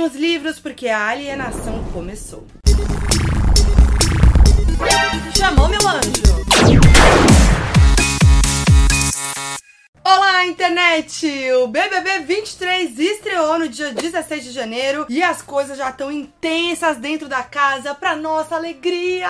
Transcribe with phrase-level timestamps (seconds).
[0.00, 2.46] Peguem os livros porque a alienação começou.
[5.36, 6.49] Chamou meu anjo!
[10.46, 11.26] Internet!
[11.62, 16.96] O BBB 23 estreou no dia 16 de janeiro e as coisas já estão intensas
[16.96, 19.28] dentro da casa pra nossa alegria!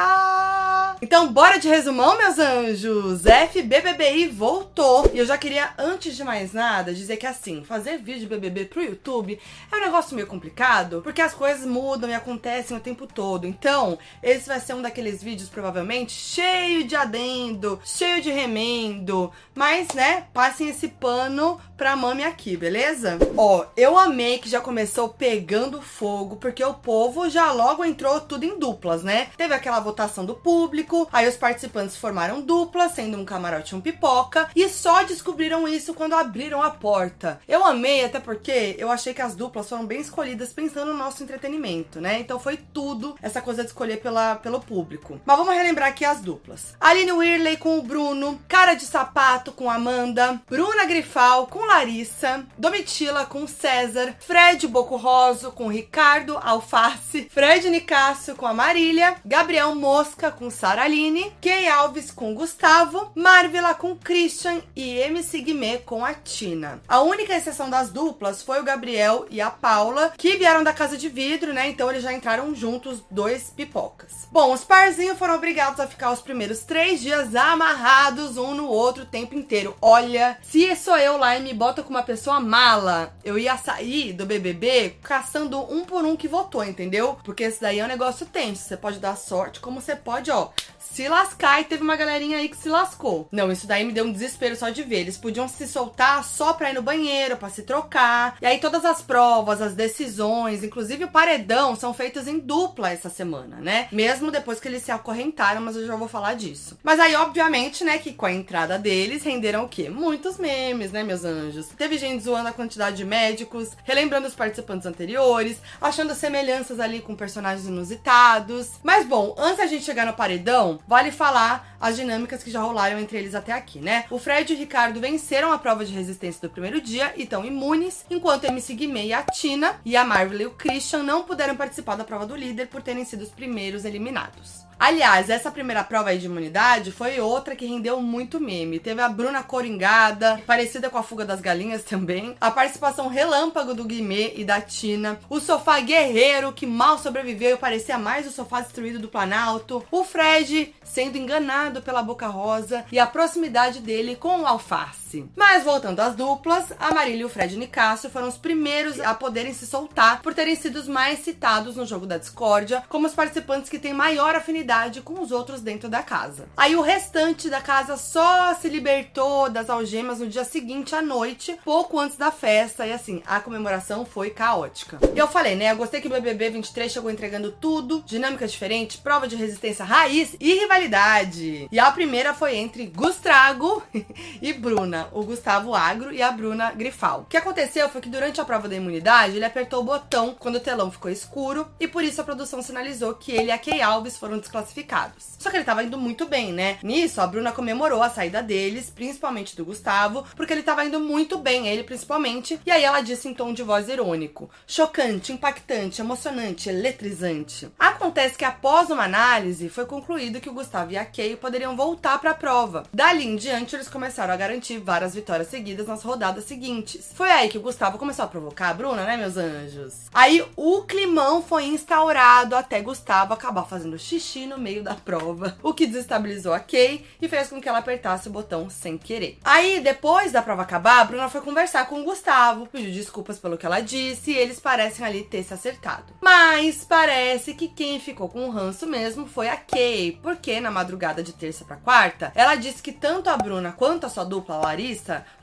[1.03, 3.23] Então, bora de resumão, meus anjos!
[3.23, 8.29] FBBBI voltou e eu já queria, antes de mais nada, dizer que assim, fazer vídeo
[8.29, 9.41] BBB pro YouTube
[9.73, 13.47] é um negócio meio complicado porque as coisas mudam e acontecem o tempo todo.
[13.47, 19.89] Então, esse vai ser um daqueles vídeos, provavelmente, cheio de adendo, cheio de remendo, mas,
[19.95, 23.19] né, passem esse pano pra mami aqui, beleza?
[23.39, 28.45] Ó, eu amei que já começou pegando fogo, porque o povo já logo entrou tudo
[28.45, 29.29] em duplas, né?
[29.35, 33.81] Teve aquela votação do público, aí os participantes formaram duplas, sendo um camarote e um
[33.81, 37.41] pipoca, e só descobriram isso quando abriram a porta.
[37.49, 41.23] Eu amei, até porque eu achei que as duplas foram bem escolhidas pensando no nosso
[41.23, 42.21] entretenimento, né?
[42.21, 45.19] Então foi tudo essa coisa de escolher pela, pelo público.
[45.25, 46.75] Mas vamos relembrar aqui as duplas.
[46.79, 53.25] Aline Whirley com o Bruno, Cara de Sapato com Amanda, Bruna Grifal com Larissa, Domitila
[53.25, 60.51] com César, Fred Bocurroso com Ricardo Alface, Fred Nicásio com a Marília, Gabriel Mosca com
[60.51, 66.83] Sara Aline, Kay Alves com Gustavo, Marvila com Christian e MC Guimê com a Tina.
[66.89, 70.99] A única exceção das duplas foi o Gabriel e a Paula, que vieram da casa
[70.99, 71.69] de vidro, né?
[71.69, 74.27] Então eles já entraram juntos, dois pipocas.
[74.33, 79.05] Bom, os parzinhos foram obrigados a ficar os primeiros três dias amarrados um no outro
[79.05, 79.77] o tempo inteiro.
[79.81, 84.15] Olha, se sou eu lá e me bota com uma pessoa mala, eu ia sair
[84.15, 87.19] do BBB caçando um por um que votou, entendeu?
[87.23, 88.63] Porque esse daí é um negócio tenso.
[88.63, 90.49] Você pode dar sorte, como você pode, ó,
[90.93, 91.61] se lascar.
[91.61, 93.29] E teve uma galerinha aí que se lascou.
[93.31, 95.01] Não, isso daí me deu um desespero só de ver.
[95.01, 98.37] Eles podiam se soltar só pra ir no banheiro, pra se trocar.
[98.41, 103.09] E aí todas as provas, as decisões, inclusive o paredão, são feitos em dupla essa
[103.09, 103.89] semana, né?
[103.93, 106.79] Mesmo depois que eles se acorrentaram, mas eu já vou falar disso.
[106.83, 109.89] Mas aí, obviamente, né, que com a entrada deles renderam o quê?
[109.89, 111.69] Muitos memes, né, meus anjos?
[111.69, 117.15] Teve gente zoando a quantidade de médicos, relembrando os participantes anteriores, achando semelhanças ali com
[117.15, 118.71] personagens inusitados.
[118.83, 122.99] Mas bom, antes da gente chegar no paredão, vale falar as dinâmicas que já rolaram
[122.99, 124.05] entre eles até aqui, né?
[124.11, 127.45] O Fred e o Ricardo venceram a prova de resistência do primeiro dia e estão
[127.45, 131.57] imunes, enquanto a MC Guimê a Tina e a Marvel e o Christian não puderam
[131.57, 134.70] participar da prova do líder por terem sido os primeiros eliminados.
[134.81, 138.81] Aliás, essa primeira prova aí de imunidade foi outra que rendeu muito meme.
[138.81, 142.35] Teve a Bruna Coringada, parecida com a fuga das galinhas também.
[142.41, 145.21] A participação relâmpago do Guimê e da Tina.
[145.29, 149.85] O sofá guerreiro, que mal sobreviveu e parecia mais o sofá destruído do Planalto.
[149.91, 152.87] O Fred sendo enganado pela Boca Rosa.
[152.91, 155.00] E a proximidade dele com o Alface.
[155.37, 159.53] Mas voltando às duplas, a Marília e o Fred Nicásio foram os primeiros a poderem
[159.53, 163.71] se soltar por terem sido os mais citados no jogo da discórdia, como os participantes
[163.71, 166.49] que têm maior afinidade com os outros dentro da casa.
[166.57, 171.59] Aí o restante da casa só se libertou das algemas no dia seguinte à noite,
[171.65, 174.99] pouco antes da festa, e assim, a comemoração foi caótica.
[175.15, 175.73] Eu falei, né?
[175.73, 180.37] Eu gostei que o BBB 23 chegou entregando tudo, dinâmica diferente, prova de resistência raiz
[180.39, 181.69] e rivalidade.
[181.71, 183.83] E a primeira foi entre Gustrago
[184.41, 187.21] e Bruna, o Gustavo Agro e a Bruna Grifal.
[187.21, 190.57] O que aconteceu foi que durante a prova da imunidade, ele apertou o botão quando
[190.57, 193.81] o telão ficou escuro, e por isso a produção sinalizou que ele e a Kay
[193.83, 195.37] Alves foram desclassificados classificados.
[195.39, 196.79] Só que ele tava indo muito bem, né?
[196.83, 201.39] Nisso, a Bruna comemorou a saída deles, principalmente do Gustavo, porque ele tava indo muito
[201.39, 202.61] bem, ele principalmente.
[202.65, 207.69] E aí ela disse em tom de voz irônico: chocante, impactante, emocionante, eletrizante.
[207.79, 212.19] Acontece que após uma análise, foi concluído que o Gustavo e a Kay poderiam voltar
[212.19, 212.85] para a prova.
[212.93, 217.13] Dali em diante, eles começaram a garantir várias vitórias seguidas nas rodadas seguintes.
[217.15, 220.07] Foi aí que o Gustavo começou a provocar a Bruna, né, meus anjos?
[220.13, 225.73] Aí o climão foi instaurado até Gustavo acabar fazendo xixi no meio da prova, o
[225.73, 229.39] que desestabilizou a Kay e fez com que ela apertasse o botão sem querer.
[229.45, 233.57] Aí, depois da prova acabar, a Bruna foi conversar com o Gustavo, pediu desculpas pelo
[233.57, 236.13] que ela disse e eles parecem ali ter se acertado.
[236.21, 241.23] Mas parece que quem ficou com o ranço mesmo foi a Kay, porque na madrugada
[241.23, 244.59] de terça para quarta, ela disse que tanto a Bruna quanto a sua dupla, a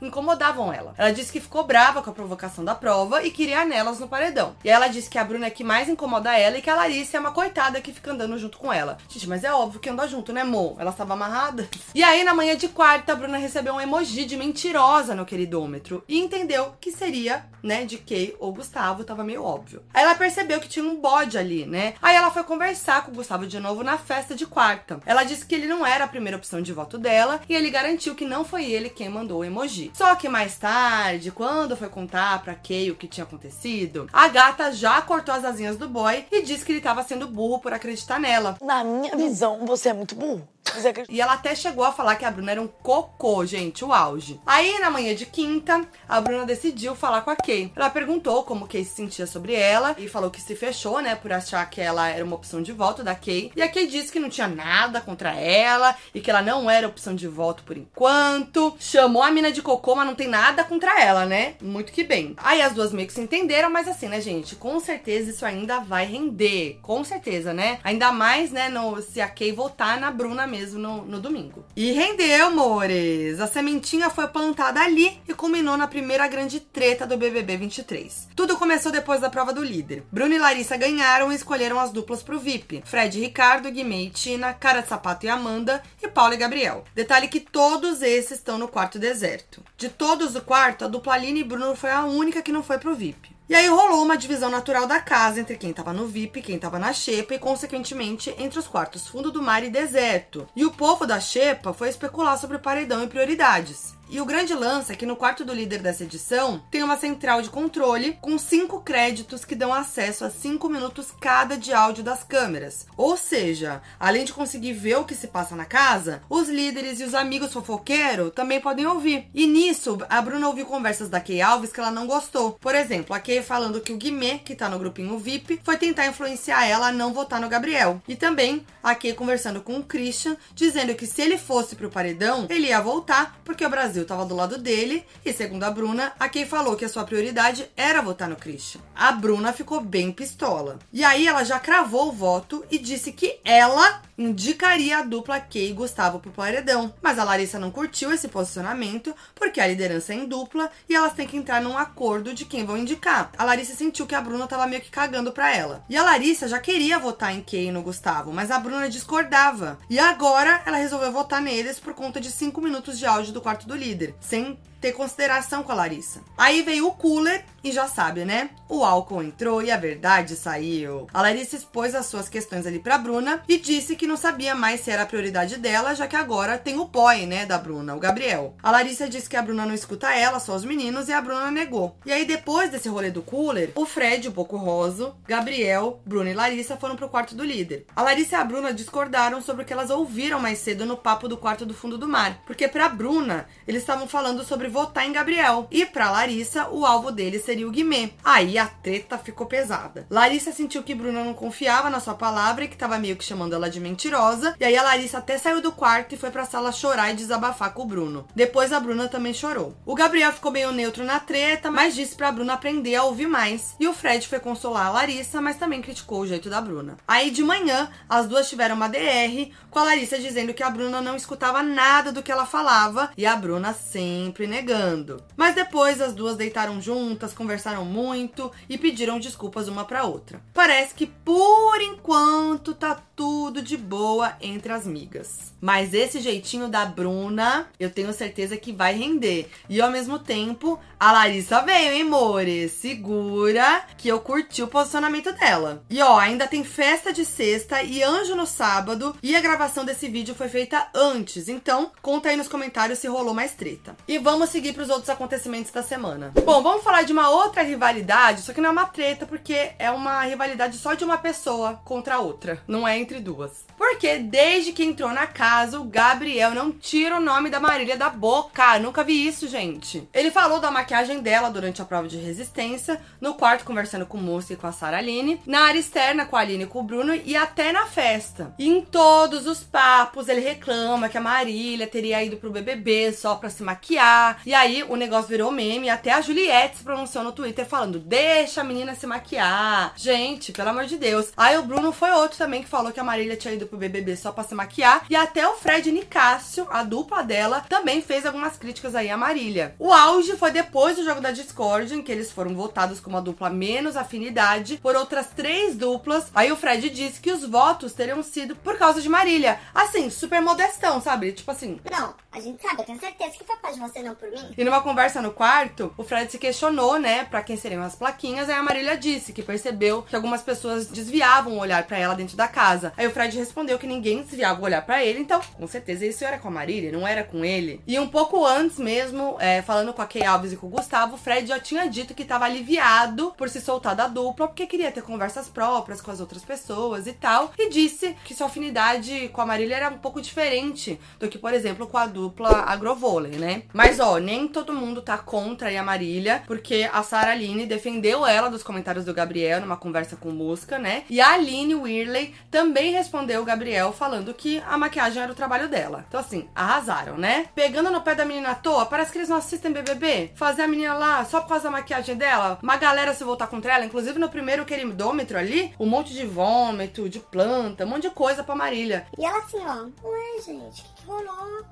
[0.00, 0.94] Incomodavam ela.
[0.96, 4.56] Ela disse que ficou brava com a provocação da prova e queria nelas no paredão.
[4.64, 7.16] E ela disse que a Bruna é que mais incomoda ela e que a Larissa
[7.16, 8.98] é uma coitada que fica andando junto com ela.
[9.08, 10.76] Gente, mas é óbvio que anda junto, né, Mo?
[10.78, 11.68] Ela estava amarrada.
[11.94, 16.02] E aí, na manhã de quarta, a Bruna recebeu um emoji de mentirosa no queridômetro
[16.08, 19.82] e entendeu que seria, né, de Kay ou Gustavo, tava meio óbvio.
[19.92, 21.94] Aí ela percebeu que tinha um bode ali, né?
[22.00, 25.00] Aí ela foi conversar com o Gustavo de novo na festa de quarta.
[25.04, 28.14] Ela disse que ele não era a primeira opção de voto dela e ele garantiu
[28.14, 29.90] que não foi ele quem mandou mandou o emoji.
[29.92, 34.72] Só que mais tarde, quando foi contar pra Kay o que tinha acontecido, a gata
[34.72, 38.18] já cortou as asinhas do boy e disse que ele tava sendo burro por acreditar
[38.18, 38.56] nela.
[38.62, 40.48] Na minha visão, você é muito burro.
[40.76, 41.12] Acredita?
[41.12, 44.40] E ela até chegou a falar que a Bruna era um cocô, gente, o auge.
[44.46, 47.72] Aí, na manhã de quinta, a Bruna decidiu falar com a Kay.
[47.74, 51.32] Ela perguntou como Kay se sentia sobre ela e falou que se fechou, né, por
[51.32, 53.52] achar que ela era uma opção de voto da Kay.
[53.56, 56.86] E a Kay disse que não tinha nada contra ela e que ela não era
[56.86, 58.76] opção de voto por enquanto.
[58.78, 61.54] Chamou a mina de cocô, mas não tem nada contra ela, né?
[61.60, 62.34] Muito que bem.
[62.38, 65.80] Aí as duas meio que se entenderam, mas assim, né, gente, com certeza isso ainda
[65.80, 66.78] vai render.
[66.82, 67.78] Com certeza, né?
[67.82, 71.64] Ainda mais, né, no, se a Kay votar na Bruna mesmo no, no domingo.
[71.76, 73.40] E rendeu, amores!
[73.40, 78.28] A sementinha foi plantada ali e culminou na primeira grande treta do BBB 23.
[78.34, 80.04] Tudo começou depois da prova do líder.
[80.10, 82.82] Bruno e Larissa ganharam e escolheram as duplas pro VIP.
[82.84, 86.84] Fred e Ricardo, Guimê e Tina, Cara de Sapato e Amanda e Paulo e Gabriel.
[86.94, 89.62] Detalhe que todos esses estão no quarto deserto.
[89.76, 92.78] De todos do quarto, a dupla Aline e Bruno foi a única que não foi
[92.78, 93.37] pro VIP.
[93.48, 96.78] E aí rolou uma divisão natural da casa entre quem tava no VIP, quem tava
[96.78, 100.46] na Xepa e, consequentemente, entre os quartos fundo do mar e deserto.
[100.54, 103.97] E o povo da Xepa foi especular sobre paredão e prioridades.
[104.10, 107.42] E o grande lance é que no quarto do líder dessa edição tem uma central
[107.42, 112.24] de controle com cinco créditos que dão acesso a cinco minutos cada de áudio das
[112.24, 112.86] câmeras.
[112.96, 117.04] Ou seja, além de conseguir ver o que se passa na casa, os líderes e
[117.04, 119.28] os amigos fofoqueiros também podem ouvir.
[119.34, 122.52] E nisso, a Bruna ouviu conversas da Kay Alves que ela não gostou.
[122.52, 126.06] Por exemplo, a Kay falando que o Guimê, que tá no grupinho VIP, foi tentar
[126.06, 128.00] influenciar ela a não votar no Gabriel.
[128.08, 132.46] E também a Kay conversando com o Christian, dizendo que se ele fosse pro paredão,
[132.48, 136.28] ele ia voltar porque o Brasil estava do lado dele e, segundo a Bruna, a
[136.28, 138.80] Kay falou que a sua prioridade era votar no Christian.
[138.94, 140.78] A Bruna ficou bem pistola.
[140.92, 145.70] E aí ela já cravou o voto e disse que ela indicaria a dupla Kay
[145.70, 146.92] e Gustavo pro paredão.
[147.00, 151.12] Mas a Larissa não curtiu esse posicionamento porque a liderança é em dupla e elas
[151.12, 153.30] têm que entrar num acordo de quem vão indicar.
[153.38, 155.84] A Larissa sentiu que a Bruna tava meio que cagando pra ela.
[155.88, 159.78] E a Larissa já queria votar em Kay e no Gustavo, mas a Bruna discordava.
[159.88, 163.66] E agora ela resolveu votar neles por conta de 5 minutos de áudio do quarto
[163.66, 166.20] do líder, sem ter consideração com a Larissa.
[166.36, 168.50] Aí veio o cooler e já sabe, né?
[168.68, 171.06] O álcool entrou e a verdade saiu.
[171.12, 174.80] A Larissa expôs as suas questões ali pra Bruna e disse que não sabia mais
[174.80, 178.00] se era a prioridade dela, já que agora tem o boy, né, da Bruna, o
[178.00, 178.54] Gabriel.
[178.62, 181.50] A Larissa disse que a Bruna não escuta ela, só os meninos, e a Bruna
[181.50, 181.96] negou.
[182.06, 186.34] E aí depois desse rolê do cooler, o Fred, o Boco Roso, Gabriel, Bruna e
[186.34, 187.86] Larissa foram pro quarto do líder.
[187.96, 191.28] A Larissa e a Bruna discordaram sobre o que elas ouviram mais cedo no papo
[191.28, 195.12] do quarto do fundo do mar, porque pra Bruna, eles estavam falando sobre votar em
[195.12, 195.66] Gabriel.
[195.70, 198.10] E pra Larissa, o alvo deles seria o Guimê.
[198.24, 200.06] Aí a treta ficou pesada.
[200.10, 203.54] Larissa sentiu que Bruna não confiava na sua palavra e que tava meio que chamando
[203.54, 204.54] ela de mentirosa.
[204.58, 207.72] E aí a Larissa até saiu do quarto e foi pra sala chorar e desabafar
[207.72, 208.26] com o Bruno.
[208.34, 209.76] Depois a Bruna também chorou.
[209.84, 213.74] O Gabriel ficou meio neutro na treta, mas disse pra Bruna aprender a ouvir mais.
[213.78, 216.96] E o Fred foi consolar a Larissa, mas também criticou o jeito da Bruna.
[217.06, 221.00] Aí de manhã, as duas tiveram uma DR, com a Larissa dizendo que a Bruna
[221.00, 225.22] não escutava nada do que ela falava e a Bruna sempre negando.
[225.36, 230.40] Mas depois as duas deitaram juntas, conversaram muito e pediram desculpas uma pra outra.
[230.52, 235.52] Parece que por enquanto tá tudo de boa entre as migas.
[235.60, 239.50] Mas esse jeitinho da Bruna, eu tenho certeza que vai render.
[239.68, 242.68] E ao mesmo tempo, a Larissa veio, hein, More?
[242.68, 245.84] Segura que eu curti o posicionamento dela.
[245.90, 249.16] E ó, ainda tem festa de sexta e anjo no sábado.
[249.20, 251.48] E a gravação desse vídeo foi feita antes.
[251.48, 253.96] Então, conta aí nos comentários se rolou mais treta.
[254.06, 256.32] E vamos seguir pros outros acontecimentos da semana.
[256.44, 259.90] Bom, vamos falar de uma outra rivalidade, só que não é uma treta, porque é
[259.90, 262.62] uma rivalidade só de uma pessoa contra outra.
[262.66, 263.64] Não é entre duas.
[263.76, 268.08] Porque desde que entrou na casa, o Gabriel não tira o nome da Marília da
[268.08, 268.78] boca.
[268.78, 270.08] Nunca vi isso, gente.
[270.12, 274.20] Ele falou da maquiagem dela durante a prova de resistência, no quarto conversando com o
[274.20, 276.82] Música e com a Sara Aline, na área externa com a Aline e com o
[276.82, 278.52] Bruno e até na festa.
[278.58, 283.36] E em todos os papos ele reclama que a Marília teria ido pro BBB só
[283.36, 284.37] pra se maquiar.
[284.44, 288.60] E aí o negócio virou meme, até a Juliette se pronunciou no Twitter falando: "Deixa
[288.60, 289.92] a menina se maquiar".
[289.96, 291.32] Gente, pelo amor de Deus.
[291.36, 294.16] Aí o Bruno foi outro também que falou que a Marília tinha ido pro BBB
[294.16, 295.04] só pra se maquiar.
[295.08, 299.74] E até o Fred Nicásio, a dupla dela, também fez algumas críticas aí à Marília.
[299.78, 303.20] O auge foi depois do jogo da Discord, em que eles foram votados como a
[303.20, 306.26] dupla menos afinidade por outras três duplas.
[306.34, 309.60] Aí o Fred disse que os votos teriam sido por causa de Marília.
[309.74, 311.32] Assim, super modestão, sabe?
[311.32, 311.80] Tipo assim.
[311.90, 314.27] Não, a gente sabe, eu tenho certeza que foi por causa de você, não por?
[314.56, 318.48] E numa conversa no quarto, o Fred se questionou, né, pra quem seriam as plaquinhas.
[318.48, 322.36] Aí a Marília disse que percebeu que algumas pessoas desviavam o olhar pra ela dentro
[322.36, 322.92] da casa.
[322.96, 326.24] Aí o Fred respondeu que ninguém desviava o olhar pra ele, então com certeza isso
[326.24, 327.80] era com a Marília, não era com ele.
[327.86, 331.14] E um pouco antes mesmo, é, falando com a Kay Alves e com o Gustavo,
[331.14, 334.92] o Fred já tinha dito que tava aliviado por se soltar da dupla, porque queria
[334.92, 337.52] ter conversas próprias com as outras pessoas e tal.
[337.58, 341.52] E disse que sua afinidade com a Marília era um pouco diferente do que, por
[341.52, 343.62] exemplo, com a dupla Agrovôlei, né?
[343.72, 348.48] Mas ó, nem todo mundo tá contra a Marília, porque a Sara Aline defendeu ela
[348.48, 351.04] dos comentários do Gabriel numa conversa com Musca, né?
[351.08, 355.68] E a Aline Whirley também respondeu o Gabriel falando que a maquiagem era o trabalho
[355.68, 356.04] dela.
[356.08, 357.46] Então, assim, arrasaram, né?
[357.54, 360.32] Pegando no pé da menina à toa, parece que eles não assistem BBB.
[360.34, 363.74] Fazer a menina lá só por causa da maquiagem dela, uma galera se voltar contra
[363.74, 368.10] ela, inclusive no primeiro queridômetro ali, um monte de vômito, de planta, um monte de
[368.10, 369.06] coisa pra Marília.
[369.16, 370.97] E ela assim, ó, ué, gente, o que,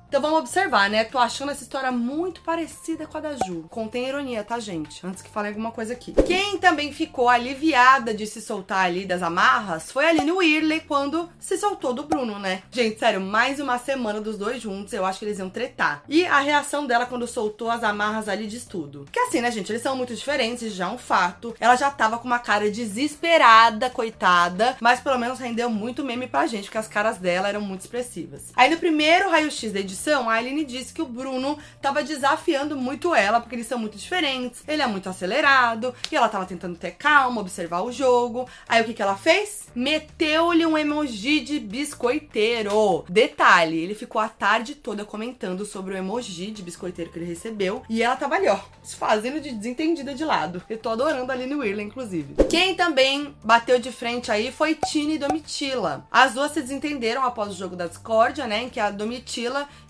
[0.07, 1.03] Então vamos observar, né?
[1.03, 3.65] Tô achando essa história muito parecida com a da Ju.
[3.69, 5.05] Contém ironia, tá, gente?
[5.05, 6.13] Antes que fale alguma coisa aqui.
[6.25, 11.29] Quem também ficou aliviada de se soltar ali das amarras foi a Aline Whirley quando
[11.37, 12.63] se soltou do Bruno, né?
[12.71, 16.03] Gente, sério, mais uma semana dos dois juntos, eu acho que eles iam tretar.
[16.07, 19.05] E a reação dela quando soltou as amarras ali diz tudo.
[19.11, 19.71] Que assim, né, gente?
[19.71, 21.53] Eles são muito diferentes, já é um fato.
[21.59, 26.47] Ela já tava com uma cara desesperada, coitada, mas pelo menos rendeu muito meme pra
[26.47, 28.53] gente, porque as caras dela eram muito expressivas.
[28.55, 33.13] Aí no primeiro raio-x da edição, a Aline disse que o Bruno tava desafiando muito
[33.13, 36.91] ela, porque eles são muito diferentes, ele é muito acelerado, e ela tava tentando ter
[36.91, 38.47] calma, observar o jogo.
[38.67, 39.67] Aí o que que ela fez?
[39.75, 43.05] Meteu-lhe um emoji de biscoiteiro.
[43.09, 47.83] Detalhe, ele ficou a tarde toda comentando sobre o emoji de biscoiteiro que ele recebeu,
[47.89, 50.61] e ela tava ali, ó, se fazendo de desentendida de lado.
[50.69, 52.35] Eu tô adorando a Aline Whirley, inclusive.
[52.49, 56.05] Quem também bateu de frente aí foi Tina e Domitila.
[56.11, 59.06] As duas se desentenderam após o jogo da discórdia, né, em que a Domitila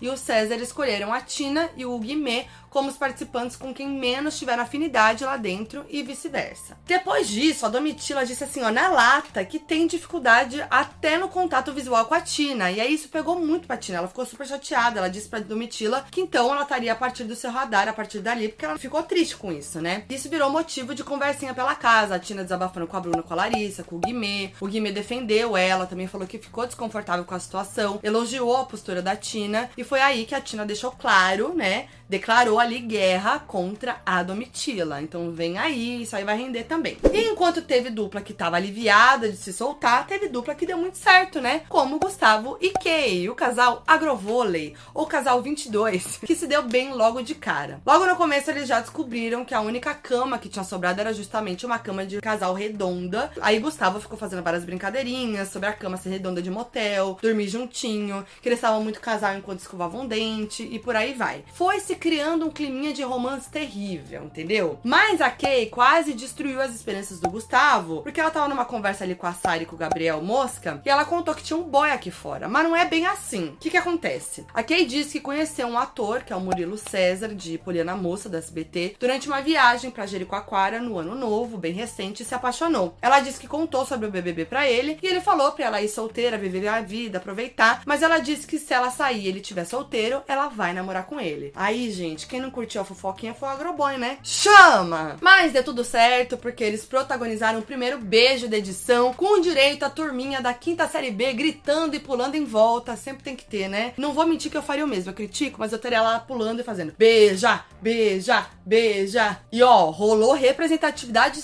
[0.00, 2.46] e o César escolheram a Tina e o Guimê
[2.78, 6.78] como os participantes com quem menos tiveram afinidade lá dentro e vice-versa.
[6.86, 11.72] Depois disso, a Domitila disse assim, ó, na lata, que tem dificuldade até no contato
[11.72, 12.70] visual com a Tina.
[12.70, 15.00] E aí isso pegou muito pra Tina, ela ficou super chateada.
[15.00, 18.20] Ela disse pra Domitila que então ela estaria a partir do seu radar a partir
[18.20, 20.04] dali, porque ela ficou triste com isso, né?
[20.08, 22.14] Isso virou motivo de conversinha pela casa.
[22.14, 24.52] A Tina desabafando com a Bruna, com a Larissa, com o Guimê.
[24.60, 29.02] O Guimê defendeu ela, também falou que ficou desconfortável com a situação, elogiou a postura
[29.02, 29.68] da Tina.
[29.76, 31.88] E foi aí que a Tina deixou claro, né?
[32.08, 35.00] Declarou ali guerra contra a Domitila.
[35.00, 36.98] Então vem aí, isso aí vai render também.
[37.12, 40.98] E enquanto teve dupla que tava aliviada de se soltar, teve dupla que deu muito
[40.98, 41.62] certo, né?
[41.68, 47.22] Como Gustavo e Kay, o casal Agrovôlei, ou casal 22, que se deu bem logo
[47.22, 47.80] de cara.
[47.86, 51.64] Logo no começo eles já descobriram que a única cama que tinha sobrado era justamente
[51.64, 53.30] uma cama de casal redonda.
[53.40, 58.24] Aí Gustavo ficou fazendo várias brincadeirinhas sobre a cama ser redonda de motel, dormir juntinho,
[58.42, 61.44] que eles estavam muito casal enquanto escovavam dente e por aí vai.
[61.54, 64.78] Foi se criando um climinha de romance terrível, entendeu?
[64.82, 69.14] Mas a Kay quase destruiu as esperanças do Gustavo, porque ela tava numa conversa ali
[69.14, 71.90] com a Sari e com o Gabriel Mosca, e ela contou que tinha um boy
[71.90, 72.48] aqui fora.
[72.48, 73.48] Mas não é bem assim.
[73.48, 74.46] O que que acontece?
[74.54, 78.28] A Kay disse que conheceu um ator, que é o Murilo César, de Poliana Moça,
[78.28, 82.96] da SBT, durante uma viagem pra Jericoacoara no ano novo, bem recente, e se apaixonou.
[83.02, 85.88] Ela disse que contou sobre o BBB pra ele, e ele falou pra ela ir
[85.88, 89.64] solteira, viver a vida, aproveitar, mas ela disse que se ela sair e ele tiver
[89.64, 91.52] solteiro, ela vai namorar com ele.
[91.54, 94.18] Aí, gente, quem não curtiu a fofoquinha foi o Agroboy, né?
[94.22, 95.16] Chama!
[95.20, 99.90] Mas deu tudo certo, porque eles protagonizaram o primeiro beijo da edição, com direito à
[99.90, 102.96] turminha da quinta série B gritando e pulando em volta.
[102.96, 103.92] Sempre tem que ter, né?
[103.96, 106.60] Não vou mentir que eu faria o mesmo, eu critico, mas eu estaria lá pulando
[106.60, 109.40] e fazendo beija, beija, beija.
[109.50, 111.40] E ó, rolou representatividade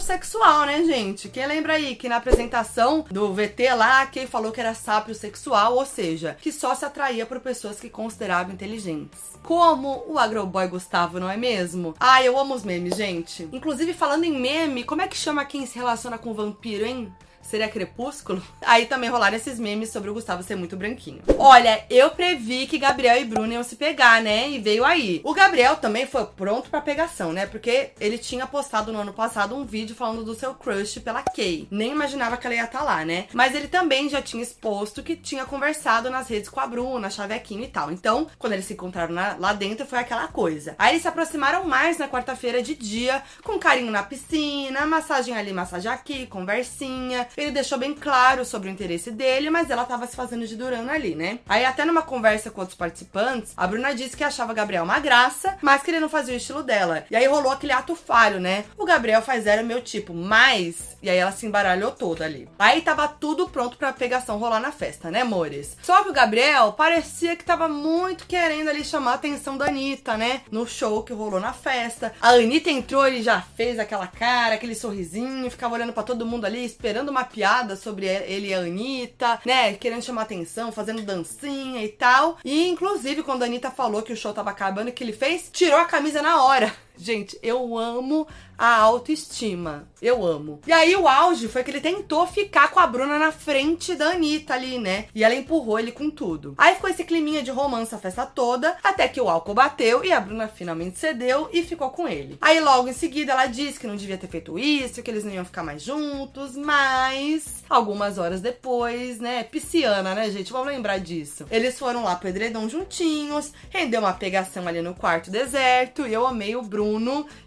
[0.00, 1.28] sexual, né, gente?
[1.28, 4.74] Quem lembra aí que na apresentação do VT lá, quem falou que era
[5.14, 9.36] sexual, ou seja, que só se atraía por pessoas que consideravam inteligentes.
[9.42, 11.94] Como o Agroboy Gustavo, não é mesmo?
[11.98, 13.48] Ah, eu amo os memes, gente.
[13.52, 17.12] Inclusive, falando em meme, como é que chama quem se relaciona com vampiro, hein?
[17.46, 18.42] Seria Crepúsculo?
[18.62, 21.22] Aí também rolaram esses memes sobre o Gustavo ser muito branquinho.
[21.38, 24.50] Olha, eu previ que Gabriel e Bruno iam se pegar, né?
[24.50, 25.20] E veio aí.
[25.24, 27.46] O Gabriel também foi pronto pra pegação, né?
[27.46, 31.68] Porque ele tinha postado no ano passado um vídeo falando do seu crush pela Kay.
[31.70, 33.26] Nem imaginava que ela ia estar lá, né?
[33.32, 37.64] Mas ele também já tinha exposto que tinha conversado nas redes com a Bruna, Chavequinho
[37.64, 37.92] e tal.
[37.92, 40.74] Então, quando eles se encontraram na, lá dentro, foi aquela coisa.
[40.78, 45.52] Aí eles se aproximaram mais na quarta-feira de dia, com carinho na piscina, massagem ali,
[45.52, 47.28] massagem aqui, conversinha.
[47.36, 50.92] Ele deixou bem claro sobre o interesse dele, mas ela tava se fazendo de durana
[50.92, 51.40] ali, né?
[51.48, 55.56] Aí até numa conversa com outros participantes, a Bruna disse que achava Gabriel uma graça,
[55.60, 57.04] mas que ele não fazia o estilo dela.
[57.10, 58.64] E aí rolou aquele ato falho, né?
[58.78, 60.96] O Gabriel faz zero meu tipo, mas...
[61.02, 62.48] E aí ela se embaralhou toda ali.
[62.58, 65.76] Aí tava tudo pronto pra pegação rolar na festa, né, amores?
[65.82, 70.16] Só que o Gabriel parecia que tava muito querendo ali chamar a atenção da Anitta,
[70.16, 70.40] né?
[70.50, 72.12] No show que rolou na festa.
[72.20, 76.44] A Anitta entrou, ele já fez aquela cara, aquele sorrisinho, ficava olhando para todo mundo
[76.44, 79.74] ali, esperando uma piada sobre ele e a Anitta, né?
[79.74, 82.38] Querendo chamar atenção, fazendo dancinha e tal.
[82.44, 85.50] E inclusive, quando a Anitta falou que o show tava acabando, que ele fez?
[85.52, 86.72] Tirou a camisa na hora.
[86.96, 88.26] Gente, eu amo
[88.58, 89.88] a autoestima.
[90.00, 90.60] Eu amo.
[90.66, 94.10] E aí o auge foi que ele tentou ficar com a Bruna na frente da
[94.10, 95.06] Anitta ali, né?
[95.14, 96.54] E ela empurrou ele com tudo.
[96.56, 100.12] Aí ficou esse climinha de romance a festa toda, até que o álcool bateu e
[100.12, 102.38] a Bruna finalmente cedeu e ficou com ele.
[102.40, 105.32] Aí logo em seguida ela disse que não devia ter feito isso, que eles não
[105.32, 109.44] iam ficar mais juntos, mas algumas horas depois, né?
[109.44, 110.52] Pisciana, né, gente?
[110.52, 111.46] Vamos lembrar disso.
[111.50, 116.26] Eles foram lá pro edredom juntinhos, rendeu uma pegação ali no quarto deserto e eu
[116.26, 116.85] amei o Bruno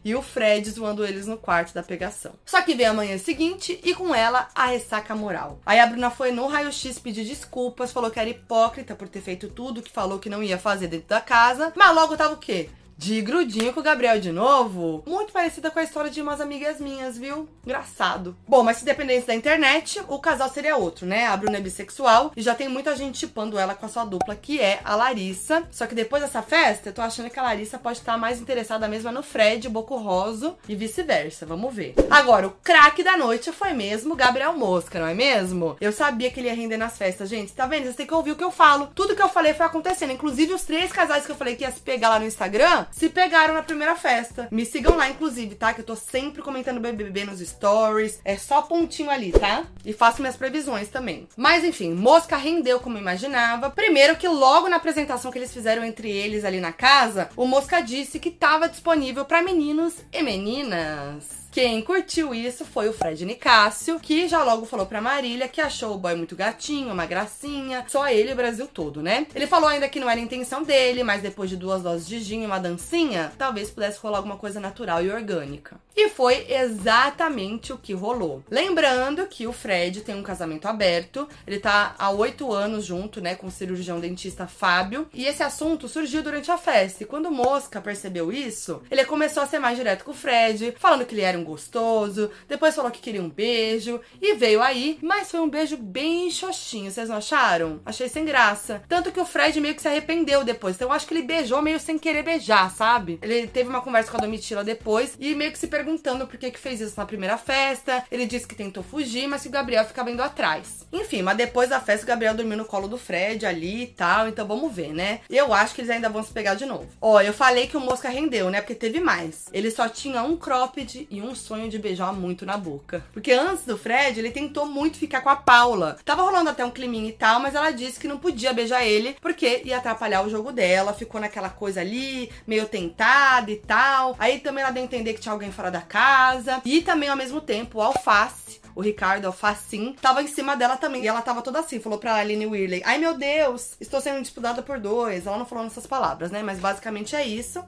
[0.03, 2.33] e o Fred zoando eles no quarto da pegação.
[2.45, 5.59] Só que veio a manhã seguinte e com ela a ressaca moral.
[5.65, 9.47] Aí a Bruna foi no raio-x pedir desculpas, falou que era hipócrita por ter feito
[9.47, 12.69] tudo que falou que não ia fazer dentro da casa, mas logo tava o quê?
[12.99, 15.05] De grudinho com o Gabriel de novo.
[15.07, 17.47] Muito parecida com a história de umas amigas minhas, viu?
[17.65, 18.35] Engraçado.
[18.45, 21.25] Bom, mas se dependesse da internet, o casal seria outro, né?
[21.25, 24.35] A Bruna é bissexual e já tem muita gente chipando ela com a sua dupla,
[24.35, 25.63] que é a Larissa.
[25.71, 28.85] Só que depois dessa festa, eu tô achando que a Larissa pode estar mais interessada
[28.85, 31.45] mesmo no Fred, Boco Roso e vice-versa.
[31.45, 31.95] Vamos ver.
[32.09, 35.77] Agora, o craque da noite foi mesmo Gabriel Mosca, não é mesmo?
[35.79, 37.53] Eu sabia que ele ia render nas festas, gente.
[37.53, 37.83] Tá vendo?
[37.83, 38.89] Vocês têm que ouvir o que eu falo.
[38.93, 40.11] Tudo que eu falei foi acontecendo.
[40.11, 43.09] Inclusive, os três casais que eu falei que ia se pegar lá no Instagram se
[43.09, 44.47] pegaram na primeira festa.
[44.51, 45.73] Me sigam lá, inclusive, tá?
[45.73, 48.19] Que eu tô sempre comentando BBB nos stories.
[48.23, 49.65] É só pontinho ali, tá?
[49.85, 51.27] E faço minhas previsões também.
[51.35, 53.69] Mas enfim, Mosca rendeu como imaginava.
[53.69, 57.81] Primeiro que logo na apresentação que eles fizeram entre eles ali na casa, o Mosca
[57.81, 61.48] disse que tava disponível para meninos e meninas.
[61.51, 65.95] Quem curtiu isso foi o Fred Nicásio, que já logo falou pra Marília que achou
[65.95, 69.25] o boy muito gatinho, uma gracinha, só ele e o Brasil todo, né?
[69.33, 72.43] Ele falou ainda que não era intenção dele, mas depois de duas doses de gin
[72.43, 75.77] e uma dancinha, talvez pudesse rolar alguma coisa natural e orgânica.
[75.95, 78.43] E foi exatamente o que rolou.
[78.49, 83.33] Lembrando que o Fred tem um casamento aberto, ele tá há oito anos junto, né,
[83.35, 87.03] com o cirurgião dentista Fábio, e esse assunto surgiu durante a festa.
[87.03, 91.05] E quando Mosca percebeu isso, ele começou a ser mais direto com o Fred, falando
[91.05, 95.31] que ele era um gostoso, depois falou que queria um beijo, e veio aí, mas
[95.31, 97.79] foi um beijo bem xoxinho, vocês não acharam?
[97.85, 98.83] Achei sem graça.
[98.87, 101.61] Tanto que o Fred meio que se arrependeu depois, então eu acho que ele beijou
[101.61, 103.19] meio sem querer beijar, sabe?
[103.21, 106.51] Ele teve uma conversa com a Domitila depois, e meio que se perguntando por que
[106.51, 109.85] que fez isso na primeira festa, ele disse que tentou fugir, mas que o Gabriel
[109.85, 110.87] ficava indo atrás.
[110.91, 114.27] Enfim, mas depois da festa, o Gabriel dormiu no colo do Fred ali e tal,
[114.27, 115.21] então vamos ver, né?
[115.29, 116.87] Eu acho que eles ainda vão se pegar de novo.
[116.99, 118.61] Ó, eu falei que o Mosca rendeu, né?
[118.61, 119.47] Porque teve mais.
[119.53, 123.03] Ele só tinha um cropped e um sonho de beijar muito na boca.
[123.13, 125.97] Porque antes do Fred, ele tentou muito ficar com a Paula.
[126.03, 129.15] Tava rolando até um climinho e tal, mas ela disse que não podia beijar ele
[129.21, 130.93] porque ia atrapalhar o jogo dela.
[130.93, 134.15] Ficou naquela coisa ali, meio tentada e tal.
[134.19, 136.61] Aí também ela deu a entender que tinha alguém fora da casa.
[136.65, 141.03] E também, ao mesmo tempo, o Alface o Ricardo Alfacin, tava em cima dela também.
[141.03, 144.61] E ela tava toda assim, falou pra Aline Whirley: Ai meu Deus, estou sendo disputada
[144.61, 145.27] por dois.
[145.27, 146.41] Ela não falou nessas palavras, né?
[146.41, 147.61] Mas basicamente é isso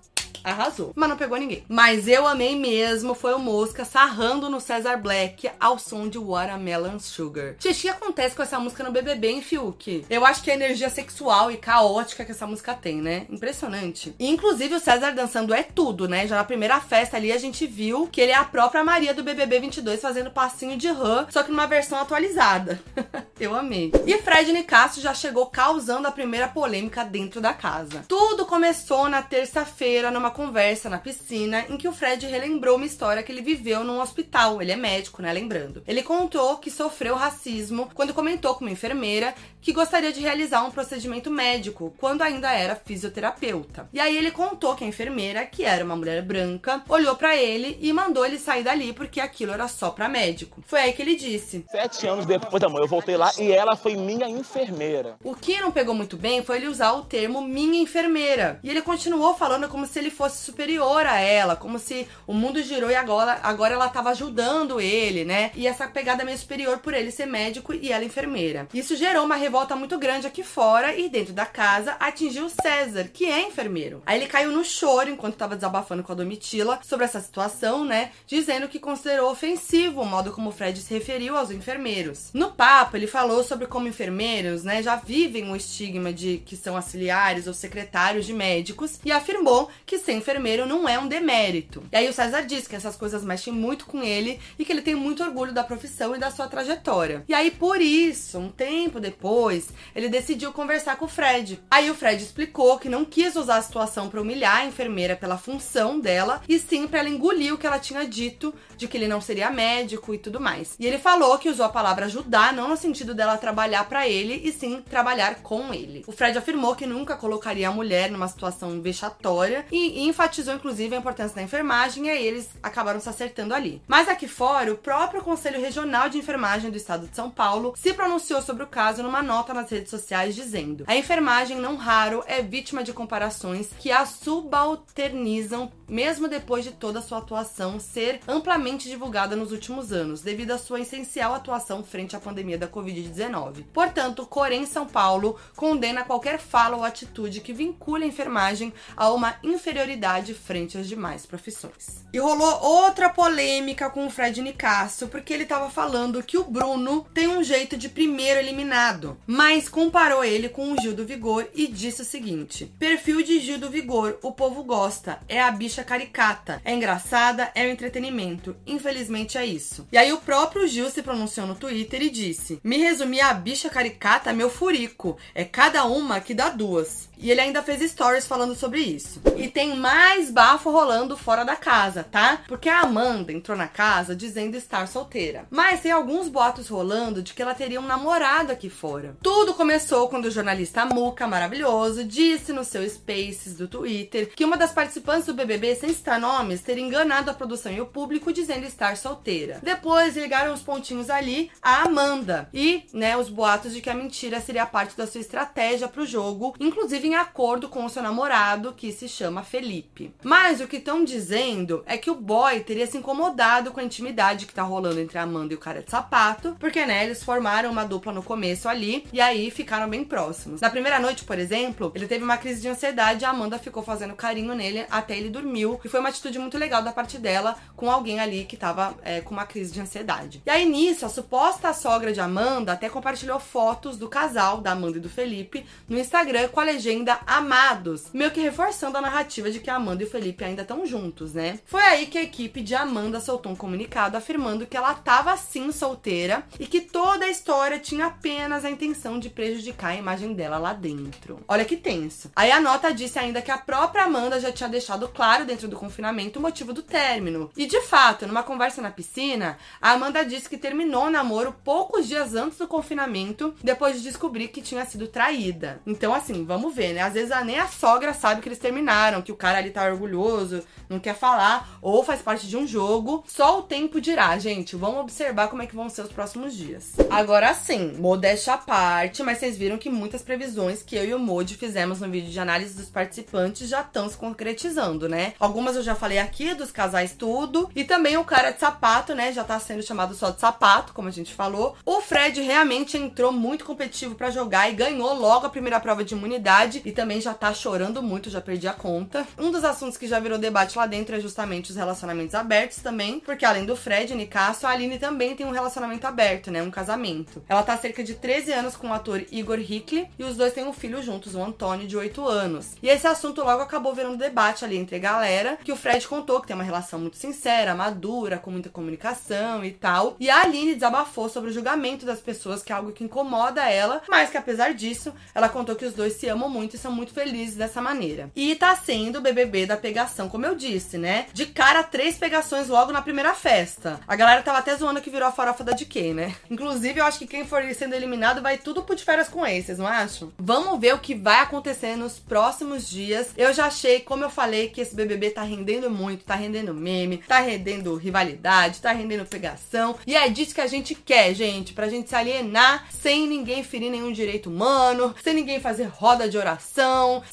[0.44, 0.92] arrasou.
[0.96, 1.64] Mas não pegou ninguém.
[1.68, 7.00] Mas eu amei mesmo, foi o Mosca sarrando no Cesar Black ao som de Watermelon
[7.00, 7.56] Sugar.
[7.60, 10.06] Gente, o que acontece com essa música no BBB, hein, Fiuk?
[10.10, 13.26] Eu acho que a energia sexual e caótica que essa música tem, né?
[13.30, 14.16] Impressionante.
[14.20, 16.28] Inclusive, o César dançando é tudo, né?
[16.28, 19.24] Já na primeira festa ali, a gente viu que ele é a própria Maria do
[19.24, 22.82] BBB 22 fazendo passinho de rã, só que numa versão atualizada.
[23.40, 23.92] eu amei.
[24.06, 28.04] E Fred Nicásio já chegou causando a primeira polêmica dentro da casa.
[28.08, 33.22] Tudo começou na terça-feira, numa conversa na piscina em que o Fred relembrou uma história
[33.22, 34.62] que ele viveu num hospital.
[34.62, 35.32] Ele é médico, né?
[35.32, 35.84] Lembrando.
[35.88, 40.72] Ele contou que sofreu racismo quando comentou com uma enfermeira que gostaria de realizar um
[40.72, 43.88] procedimento médico quando ainda era fisioterapeuta.
[43.94, 47.78] E aí ele contou que a enfermeira, que era uma mulher branca, olhou para ele
[47.80, 50.64] e mandou ele sair dali porque aquilo era só para médico.
[50.66, 53.96] Foi aí que ele disse: Sete anos depois, amor, eu voltei lá e ela foi
[53.96, 55.16] minha enfermeira.
[55.24, 58.60] O que não pegou muito bem foi ele usar o termo minha enfermeira.
[58.64, 62.62] E ele continuou falando como se ele fosse superior a ela, como se o mundo
[62.62, 65.52] girou e agora, agora ela tava ajudando ele, né?
[65.56, 68.68] E essa pegada meio superior por ele ser médico e ela enfermeira.
[68.74, 73.26] Isso gerou uma revolta muito grande aqui fora e dentro da casa atingiu César, que
[73.26, 74.02] é enfermeiro.
[74.06, 78.12] Aí ele caiu no choro enquanto tava desabafando com a Domitila sobre essa situação, né?
[78.28, 82.30] Dizendo que considerou ofensivo o modo como Fred se referiu aos enfermeiros.
[82.34, 86.76] No papo, ele falou sobre como enfermeiros, né, já vivem o estigma de que são
[86.76, 91.84] auxiliares ou secretários de médicos e afirmou que sempre ser enfermeiro não é um demérito.
[91.92, 94.82] E aí o César diz que essas coisas mexem muito com ele e que ele
[94.82, 97.24] tem muito orgulho da profissão e da sua trajetória.
[97.28, 101.62] E aí por isso, um tempo depois, ele decidiu conversar com o Fred.
[101.70, 105.38] Aí o Fred explicou que não quis usar a situação para humilhar a enfermeira pela
[105.38, 109.08] função dela e sim para ela engolir o que ela tinha dito de que ele
[109.08, 110.76] não seria médico e tudo mais.
[110.80, 114.42] E ele falou que usou a palavra ajudar não no sentido dela trabalhar para ele
[114.44, 116.04] e sim trabalhar com ele.
[116.08, 121.00] O Fred afirmou que nunca colocaria a mulher numa situação vexatória e, enfatizou inclusive a
[121.00, 123.82] importância da enfermagem e aí eles acabaram se acertando ali.
[123.88, 127.94] Mas aqui fora, o próprio Conselho Regional de Enfermagem do Estado de São Paulo se
[127.94, 132.42] pronunciou sobre o caso numa nota nas redes sociais dizendo: "A enfermagem não raro é
[132.42, 138.88] vítima de comparações que a subalternizam mesmo depois de toda a sua atuação ser amplamente
[138.88, 143.66] divulgada nos últimos anos, devido à sua essencial atuação frente à pandemia da Covid-19.
[143.74, 149.36] Portanto, Corém São Paulo condena qualquer fala ou atitude que vincule a enfermagem a uma
[149.44, 149.91] inferioridade
[150.34, 152.06] frente às demais profissões.
[152.14, 157.06] E rolou outra polêmica com o Fred Nicasso, porque ele estava falando que o Bruno
[157.14, 161.68] tem um jeito de primeiro eliminado, mas comparou ele com o Gil do Vigor e
[161.68, 166.62] disse o seguinte: perfil de Gil do Vigor, o povo gosta, é a bicha caricata,
[166.66, 168.56] é engraçada, é o entretenimento.
[168.66, 169.88] Infelizmente é isso.
[169.92, 173.70] E aí o próprio Gil se pronunciou no Twitter e disse: Me resumir a bicha
[173.70, 175.18] caricata, meu furico.
[175.34, 177.10] É cada uma que dá duas.
[177.22, 179.22] E ele ainda fez stories falando sobre isso.
[179.38, 182.42] E tem mais bafo rolando fora da casa, tá?
[182.48, 185.46] Porque a Amanda entrou na casa dizendo estar solteira.
[185.52, 189.16] Mas tem alguns boatos rolando de que ela teria um namorado aqui fora.
[189.22, 194.58] Tudo começou quando o jornalista Muca, maravilhoso, disse no seu Spaces do Twitter que uma
[194.58, 198.66] das participantes do BBB, sem citar nomes, teria enganado a produção e o público dizendo
[198.66, 199.60] estar solteira.
[199.62, 204.42] Depois ligaram os pontinhos ali a Amanda e, né, os boatos de que a mentira
[204.42, 208.92] seria parte da sua estratégia pro jogo, inclusive em acordo com o seu namorado, que
[208.92, 210.14] se chama Felipe.
[210.24, 214.46] Mas o que estão dizendo é que o boy teria se incomodado com a intimidade
[214.46, 217.70] que tá rolando entre a Amanda e o cara de sapato, porque, né, eles formaram
[217.70, 220.62] uma dupla no começo ali e aí ficaram bem próximos.
[220.62, 223.84] Na primeira noite, por exemplo, ele teve uma crise de ansiedade e a Amanda ficou
[223.84, 225.80] fazendo carinho nele até ele dormiu.
[225.84, 229.20] E foi uma atitude muito legal da parte dela com alguém ali que tava é,
[229.20, 230.42] com uma crise de ansiedade.
[230.46, 234.98] E aí nisso, a suposta sogra de Amanda até compartilhou fotos do casal, da Amanda
[234.98, 239.50] e do Felipe, no Instagram com a legenda ainda amados, meio que reforçando a narrativa
[239.50, 241.60] de que Amanda e o Felipe ainda estão juntos, né?
[241.66, 245.72] Foi aí que a equipe de Amanda soltou um comunicado afirmando que ela estava sim
[245.72, 250.60] solteira e que toda a história tinha apenas a intenção de prejudicar a imagem dela
[250.60, 251.40] lá dentro.
[251.48, 252.32] Olha que tenso.
[252.36, 255.76] Aí a nota disse ainda que a própria Amanda já tinha deixado claro dentro do
[255.76, 257.50] confinamento o motivo do término.
[257.58, 262.08] E de fato, numa conversa na piscina, a Amanda disse que terminou o namoro poucos
[262.08, 265.82] dias antes do confinamento, depois de descobrir que tinha sido traída.
[265.88, 267.02] Então, assim, vamos ver, né?
[267.02, 270.64] Às vezes nem a sogra sabe que eles terminaram, que o cara ali tá orgulhoso,
[270.90, 273.24] não quer falar, ou faz parte de um jogo.
[273.28, 274.76] Só o tempo dirá, gente.
[274.76, 276.94] Vamos observar como é que vão ser os próximos dias.
[277.10, 281.20] Agora sim, modéstia à parte, mas vocês viram que muitas previsões que eu e o
[281.20, 285.34] Modi fizemos no vídeo de análise dos participantes já estão se concretizando, né?
[285.40, 287.70] Algumas eu já falei aqui, dos casais tudo.
[287.76, 289.32] E também o cara de sapato, né?
[289.32, 291.76] Já tá sendo chamado só de sapato, como a gente falou.
[291.86, 296.14] O Fred realmente entrou muito competitivo para jogar e ganhou logo a primeira prova de
[296.14, 299.28] imunidade e também já tá chorando muito, já perdi a conta.
[299.38, 303.20] Um dos assuntos que já virou debate lá dentro é justamente os relacionamentos abertos também,
[303.20, 306.62] porque além do Fred e Nicasso, a Aline também tem um relacionamento aberto, né?
[306.62, 307.44] Um casamento.
[307.48, 310.54] Ela tá há cerca de 13 anos com o ator Igor Hickley e os dois
[310.54, 312.76] têm um filho juntos, o Antônio, de 8 anos.
[312.82, 316.42] E esse assunto logo acabou virando debate ali entre a galera, que o Fred contou
[316.42, 320.16] que tem uma relação muito sincera, madura, com muita comunicação e tal.
[320.20, 324.02] E a Aline desabafou sobre o julgamento das pessoas, que é algo que incomoda ela,
[324.08, 327.14] mas que apesar disso, ela contou que os dois se amam muito e são muito
[327.14, 328.30] felizes dessa maneira.
[328.36, 331.26] E tá sendo o BBB da pegação, como eu disse, né?
[331.34, 334.00] De cara, três pegações logo na primeira festa.
[334.08, 336.36] A galera tava até zoando que virou a farofa da DK, né?
[336.50, 339.78] Inclusive, eu acho que quem for sendo eliminado vai tudo pro de férias com esses,
[339.78, 340.32] não acham?
[340.38, 343.30] Vamos ver o que vai acontecer nos próximos dias.
[343.38, 347.18] Eu já achei, como eu falei, que esse BBB tá rendendo muito, tá rendendo meme,
[347.18, 349.96] tá rendendo rivalidade, tá rendendo pegação.
[350.06, 353.90] E é disso que a gente quer, gente, pra gente se alienar sem ninguém ferir
[353.92, 356.51] nenhum direito humano, sem ninguém fazer roda de oração,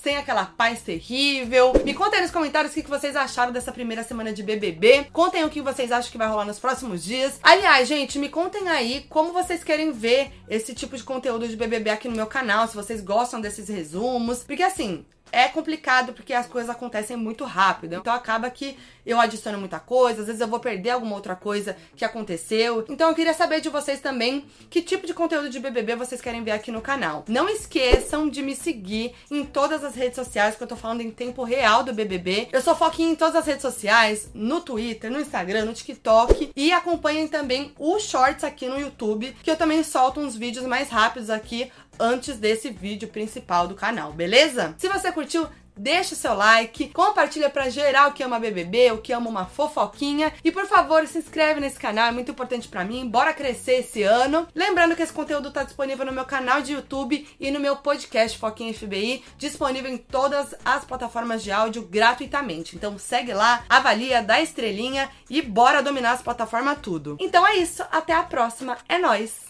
[0.02, 1.72] sem aquela paz terrível.
[1.84, 5.08] Me contem aí nos comentários o que vocês acharam dessa primeira semana de BBB.
[5.12, 7.38] Contem o que vocês acham que vai rolar nos próximos dias.
[7.42, 11.90] Aliás, gente, me contem aí como vocês querem ver esse tipo de conteúdo de BBB
[11.90, 14.42] aqui no meu canal, se vocês gostam desses resumos.
[14.42, 17.96] Porque assim, é complicado porque as coisas acontecem muito rápido.
[17.96, 21.76] Então acaba que eu adiciono muita coisa, às vezes eu vou perder alguma outra coisa
[21.96, 22.84] que aconteceu.
[22.88, 26.44] Então eu queria saber de vocês também que tipo de conteúdo de BBB vocês querem
[26.44, 27.24] ver aqui no canal.
[27.26, 31.10] Não esqueçam de me seguir em todas as redes sociais que eu tô falando em
[31.10, 32.48] tempo real do BBB.
[32.52, 36.72] Eu sou foquinha em todas as redes sociais, no Twitter, no Instagram, no TikTok e
[36.72, 41.30] acompanhem também os shorts aqui no YouTube, que eu também solto uns vídeos mais rápidos
[41.30, 44.74] aqui antes desse vídeo principal do canal, beleza?
[44.78, 49.12] Se você curtiu, deixa o seu like, compartilha pra geral que ama BBB, o que
[49.12, 53.08] ama uma fofoquinha e por favor se inscreve nesse canal, é muito importante pra mim,
[53.08, 54.48] bora crescer esse ano.
[54.54, 58.36] Lembrando que esse conteúdo tá disponível no meu canal de YouTube e no meu podcast
[58.38, 62.74] Foquinha FBI, disponível em todas as plataformas de áudio gratuitamente.
[62.74, 67.16] Então segue lá, avalia, dá estrelinha e bora dominar as plataformas tudo.
[67.20, 69.47] Então é isso, até a próxima, é nóis!